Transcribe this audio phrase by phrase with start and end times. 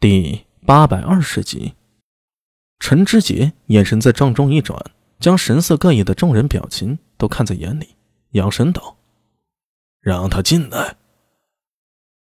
[0.00, 1.74] 第八百二十集，
[2.78, 4.82] 陈知节眼神在帐中一转，
[5.18, 7.96] 将神色各异的众人表情都看在眼里，
[8.30, 8.96] 扬声道
[10.00, 10.96] ：“让他进来。”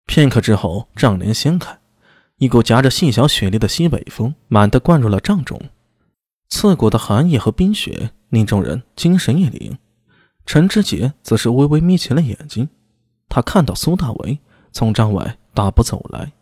[0.09, 1.79] 片刻之后，帐帘掀开，
[2.39, 5.61] 一股夹着细小雪粒的西北风满地灌入了帐中，
[6.49, 9.77] 刺骨的寒意和冰雪令众人精神一凛。
[10.47, 12.71] 陈知节则是微微眯起了眼睛，
[13.29, 14.39] 他看到苏大为
[14.73, 16.33] 从帐外大步走来。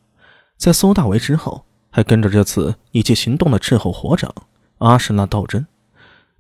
[0.65, 4.35] 在苏大为之后，还跟着这次一起行动的斥候火长
[4.79, 5.67] 阿什纳道真，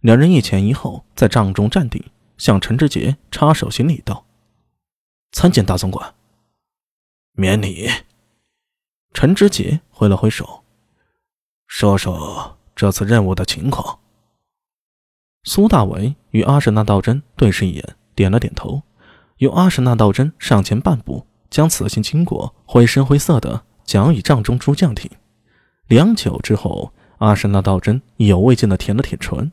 [0.00, 2.02] 两人一前一后在帐中站定，
[2.38, 4.24] 向陈志杰插手行礼道
[5.32, 6.14] ：“参见大总管。”
[7.36, 7.86] 免礼。
[9.12, 10.64] 陈志杰挥了挥手，
[11.66, 13.98] 说说这次任务的情况。
[15.42, 18.84] 苏大为与阿什纳道真对视一眼，点了点头，
[19.36, 23.66] 由阿什纳道真上前半步，将此行经过绘声绘色的。
[23.84, 25.10] 讲与帐中诸将听，
[25.88, 29.52] 良久之后，阿什纳道真意犹未尽的舔了舔唇。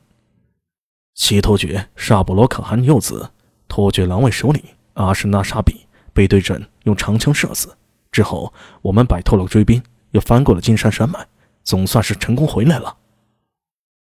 [1.14, 3.30] 西突厥沙布罗可汗幼子，
[3.68, 7.76] 突厥狼卫首领阿什纳沙比被对阵用长枪射死。
[8.12, 11.28] 之后，我们摆脱了追兵，又翻过了金山山脉，
[11.64, 12.98] 总算是成功回来了。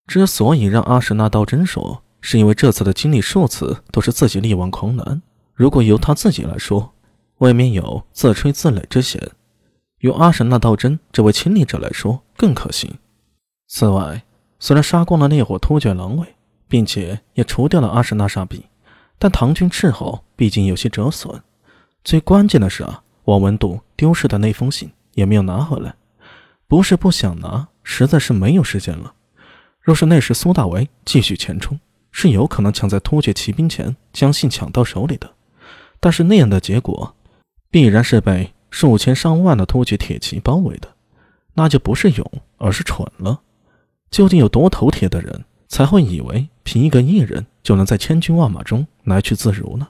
[0.07, 5.21] 之所以让阿什纳道真说，是因为这次的经历数次都是自己力挽狂澜，
[5.53, 6.93] 如果由他自己来说，
[7.39, 9.21] 未免有自吹自擂之嫌。
[10.03, 12.93] 由阿什纳道真这位亲历者来说更可信。
[13.69, 14.21] 此外，
[14.59, 16.27] 虽然杀光了那伙突厥狼尾，
[16.67, 18.65] 并且也除掉了阿什纳沙比，
[19.17, 21.41] 但唐军斥候毕竟有些折损。
[22.03, 25.95] 最关键的是啊，王文度丢失的那封信也没有拿回来。
[26.67, 29.13] 不是不想拿，实在是没有时间了。
[29.79, 31.79] 若是那时苏大为继续前冲，
[32.11, 35.31] 是有可能抢在突厥骑兵前将信抢到手里的。
[36.01, 37.15] 但是那样的结果，
[37.71, 38.51] 必然是被。
[38.73, 40.95] 数千上万的突厥铁骑包围的，
[41.53, 43.39] 那就不是勇，而是蠢了。
[44.09, 49.87] 究竟有多头铁的人，才会以为凭一个异人就能在千军万马中来去自如呢？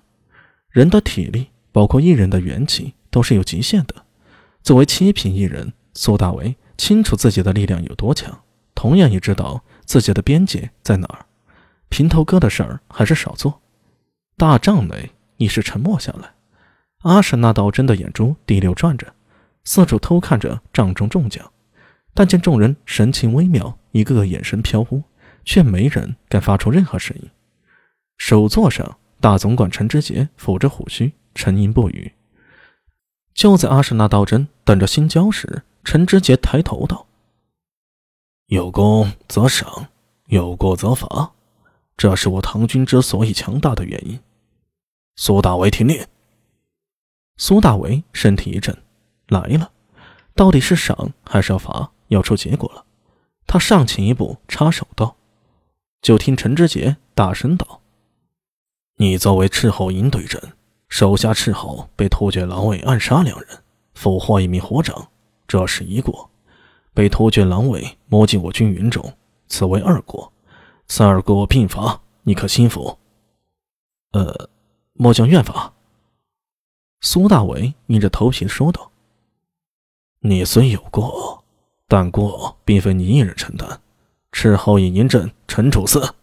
[0.70, 3.96] 人的体力，包括异人的元气，都是有极限的。
[4.62, 8.38] 作为七品异人，苏大为清楚自己的力量有多强，
[8.76, 11.26] 同样也知道自己的边界在哪儿。
[11.88, 13.62] 平头哥的事儿还是少做。
[14.36, 16.34] 大帐内一时沉默下来。
[17.04, 19.14] 阿什纳道真的眼珠滴溜转着，
[19.64, 21.52] 四处偷看着帐中众将，
[22.14, 25.04] 但见众人神情微妙，一个个眼神飘忽，
[25.44, 27.30] 却没人敢发出任何声音。
[28.18, 32.12] 首座上，大总管陈知节抚着胡须，沉吟不语。
[33.34, 37.08] 就在阿什纳道真等着新交时，陈知节抬头道
[38.48, 39.88] ：“有功则赏，
[40.28, 41.34] 有过则罚，
[41.98, 44.18] 这是我唐军之所以强大的原因。”
[45.18, 46.06] 苏大为听令。
[47.38, 48.78] 苏大为身体一震，
[49.28, 49.72] 来了，
[50.36, 51.92] 到底是赏还是要罚？
[52.10, 52.86] 要出结果了。
[53.48, 55.16] 他上前一步，插手道
[56.02, 57.82] ：“就听陈知节大声道
[58.98, 60.40] ：‘你作为斥候营队长，
[60.88, 63.64] 手下斥候被突厥狼卫暗杀两人，
[63.96, 65.10] 俘获一名火长，
[65.48, 66.30] 这是一过；
[66.94, 69.14] 被突厥狼卫摸进我军营中，
[69.48, 70.32] 此为二过。
[70.88, 73.00] 三二过并罚，你可心服？’
[74.14, 74.50] 呃，
[74.94, 75.74] 末将愿罚。”
[77.06, 78.90] 苏大伟硬着头皮说道
[80.24, 81.44] ：“你虽有过，
[81.86, 83.82] 但过并非你一人承担。
[84.32, 86.16] 斥候营营镇陈楚四。”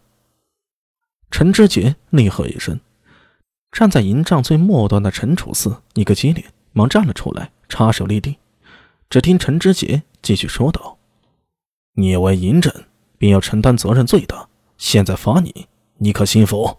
[1.31, 2.81] 陈知节厉喝一声，
[3.71, 6.43] 站在营帐最末端的陈楚四一个机灵，
[6.73, 8.35] 忙站了出来，插手立定。
[9.11, 10.97] 只听陈知节继续说道
[11.93, 12.87] ：“你为营镇，
[13.19, 14.49] 便要承担责任最大。
[14.79, 15.67] 现在罚你，
[15.99, 16.79] 你可心服？”“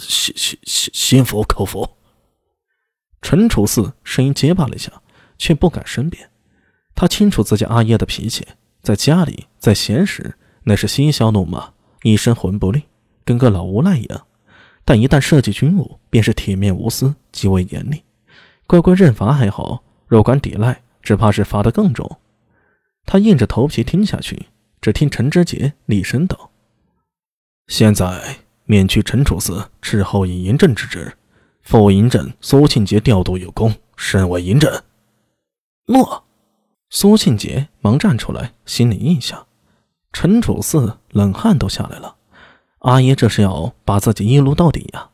[0.00, 1.86] 心心心心服口服。”
[3.20, 5.02] 陈楚四声音结巴了一下，
[5.38, 6.30] 却不敢申辩。
[6.94, 8.46] 他清楚自己阿爷的脾气，
[8.82, 11.72] 在家里，在闲时，那是嬉笑怒骂，
[12.02, 12.82] 一身魂不吝，
[13.24, 14.20] 跟个老无赖一样；
[14.84, 18.02] 但一旦涉及军务，便是铁面无私，极为严厉。
[18.66, 22.18] 乖乖认罚还好，若敢抵赖，只怕是罚得更重。
[23.06, 24.46] 他硬着头皮听下去。
[24.80, 26.52] 只听陈知节厉声道
[27.68, 31.12] ：“现在免去陈楚四斥候以严阵之职。”
[31.62, 34.82] 副营镇苏庆杰调度有功，身为营镇。
[35.86, 36.24] 诺。
[36.92, 39.46] 苏庆杰忙站出来，心里一想。
[40.12, 42.16] 陈楚四冷汗都下来了。
[42.80, 45.10] 阿爷这是要把自己一撸到底呀！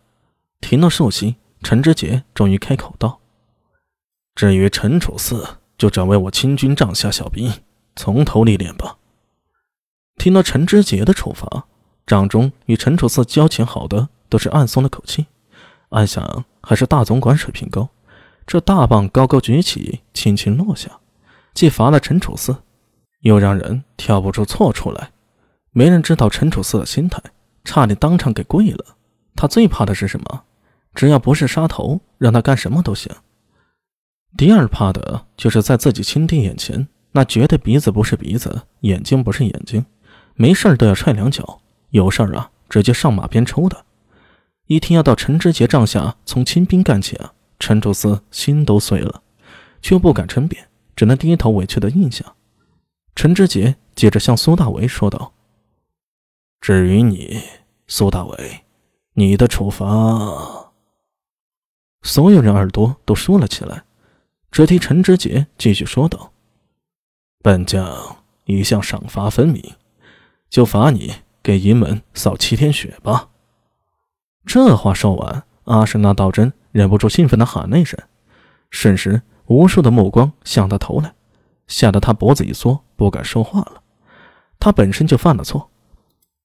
[0.62, 3.20] 停了寿星，陈知节终于开口道
[4.34, 7.52] ：“至于陈楚四，就转为我清军帐下小兵，
[7.94, 8.96] 从头历练吧。”
[10.16, 11.66] 听到陈知节的处罚，
[12.06, 15.26] 帐中与陈楚四交情好的都是暗松了口气。
[15.96, 17.88] 暗想，还是大总管水平高。
[18.46, 20.90] 这大棒高高举起，轻轻落下，
[21.54, 22.54] 既罚了陈楚四，
[23.20, 25.12] 又让人挑不出错出来。
[25.72, 27.22] 没人知道陈楚四的心态，
[27.64, 28.84] 差点当场给跪了。
[29.34, 30.42] 他最怕的是什么？
[30.94, 33.10] 只要不是杀头，让他干什么都行。
[34.36, 39.86] 第二怕的就是在自己亲弟眼前，那绝对鼻子不是鼻子，眼睛不是眼睛，
[40.34, 43.85] 没事都要踹两脚，有事啊直接上马鞭抽的。
[44.66, 49.22] 一听要到陈知节帐下从亲兵干起啊，陈楚思心都碎了，
[49.80, 52.34] 却不敢称辩，只能低头委屈的应下。
[53.14, 55.32] 陈知节接着向苏大为说道
[56.60, 57.40] ：“至于你，
[57.86, 58.64] 苏大为，
[59.14, 59.86] 你的处罚……”
[62.02, 63.84] 所有人耳朵都竖了起来，
[64.50, 66.32] 只听陈知节继续说道
[67.40, 68.16] ：“本将
[68.46, 69.62] 一向赏罚分明，
[70.50, 73.28] 就罚你给营门扫七天雪吧。”
[74.46, 77.98] 这话说完，阿什纳道真忍不住兴奋地喊了一声，
[78.70, 81.12] 瞬时无数的目光向他投来，
[81.66, 83.82] 吓得他脖子一缩，不敢说话了。
[84.58, 85.68] 他本身就犯了错，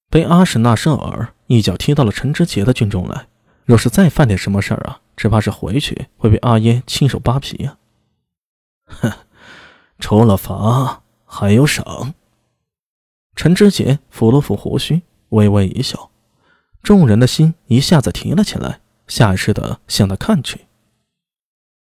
[0.10, 3.28] 被阿什纳舍尔一脚踢到了陈知节的军中来。
[3.64, 7.78] 若是再犯点什么事儿啊，只怕是回去会被阿耶亲手扒皮呀！
[8.88, 9.12] 哼，
[10.00, 12.14] 除了罚还有赏。
[13.36, 16.11] 陈知节抚了抚胡须，微微一笑，
[16.82, 20.62] 众人的心一下子提了起来，下意识的向他看去。